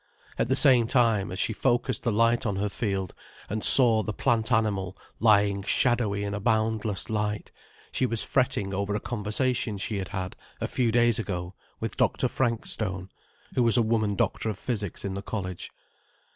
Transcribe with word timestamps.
At 0.39 0.47
the 0.47 0.55
same 0.55 0.87
time, 0.87 1.31
as 1.31 1.37
she 1.37 1.53
focused 1.53 2.01
the 2.01 2.11
light 2.11 2.43
on 2.43 2.55
her 2.55 2.69
field, 2.69 3.13
and 3.51 3.63
saw 3.63 4.01
the 4.01 4.11
plant 4.13 4.51
animal 4.51 4.97
lying 5.19 5.61
shadowy 5.61 6.23
in 6.23 6.33
a 6.33 6.39
boundless 6.39 7.07
light, 7.07 7.51
she 7.91 8.07
was 8.07 8.23
fretting 8.23 8.73
over 8.73 8.95
a 8.95 8.99
conversation 8.99 9.77
she 9.77 9.97
had 9.97 10.07
had 10.09 10.35
a 10.59 10.67
few 10.67 10.91
days 10.91 11.19
ago 11.19 11.53
with 11.79 11.97
Dr. 11.97 12.27
Frankstone, 12.27 13.09
who 13.53 13.61
was 13.61 13.77
a 13.77 13.83
woman 13.83 14.15
doctor 14.15 14.49
of 14.49 14.57
physics 14.57 15.05
in 15.05 15.13
the 15.13 15.21
college. 15.21 15.69